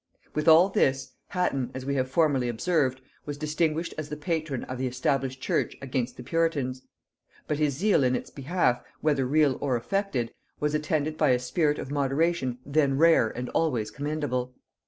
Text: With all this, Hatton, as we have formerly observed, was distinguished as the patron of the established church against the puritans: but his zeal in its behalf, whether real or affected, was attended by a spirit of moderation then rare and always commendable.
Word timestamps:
With 0.33 0.47
all 0.47 0.69
this, 0.69 1.11
Hatton, 1.27 1.69
as 1.75 1.85
we 1.85 1.93
have 1.93 2.09
formerly 2.09 2.49
observed, 2.49 3.01
was 3.27 3.37
distinguished 3.37 3.93
as 3.99 4.09
the 4.09 4.17
patron 4.17 4.63
of 4.63 4.79
the 4.79 4.87
established 4.87 5.41
church 5.41 5.77
against 5.79 6.17
the 6.17 6.23
puritans: 6.23 6.81
but 7.47 7.59
his 7.59 7.75
zeal 7.77 8.03
in 8.03 8.15
its 8.15 8.31
behalf, 8.31 8.81
whether 9.01 9.27
real 9.27 9.59
or 9.61 9.75
affected, 9.75 10.33
was 10.59 10.73
attended 10.73 11.19
by 11.19 11.29
a 11.29 11.37
spirit 11.37 11.77
of 11.77 11.91
moderation 11.91 12.57
then 12.65 12.97
rare 12.97 13.27
and 13.29 13.49
always 13.49 13.91
commendable. 13.91 14.55